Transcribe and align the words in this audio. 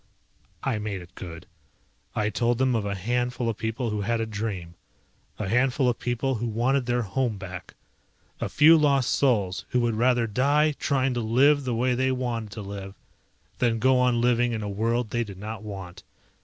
I 0.63 0.79
made 0.79 1.03
it 1.03 1.13
good. 1.13 1.45
I 2.15 2.31
told 2.31 2.57
them 2.57 2.73
of 2.73 2.87
a 2.87 2.95
handful 2.95 3.47
of 3.49 3.57
people 3.57 3.91
who 3.91 4.01
had 4.01 4.19
a 4.19 4.25
dream. 4.25 4.73
A 5.37 5.47
handful 5.47 5.87
of 5.87 5.99
people 5.99 6.33
who 6.33 6.47
wanted 6.47 6.87
their 6.87 7.03
home 7.03 7.37
back. 7.37 7.75
A 8.39 8.49
few 8.49 8.77
lost 8.79 9.11
souls 9.11 9.63
who 9.69 9.79
would 9.81 9.93
rather 9.93 10.25
die 10.25 10.71
trying 10.71 11.13
to 11.13 11.21
live 11.21 11.65
the 11.65 11.75
way 11.75 11.93
they 11.93 12.11
wanted 12.11 12.49
to 12.53 12.63
live 12.63 12.95
than 13.59 13.77
go 13.77 13.99
on 13.99 14.19
living 14.21 14.53
in 14.53 14.63
a 14.63 14.67
world 14.69 15.11
they 15.11 15.23
did 15.23 15.37
not 15.37 15.61
want. 15.61 16.01